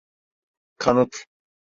Kanıt… 0.77 1.25